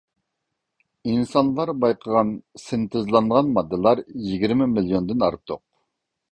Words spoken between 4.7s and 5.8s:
مىليوندىن ئارتۇق.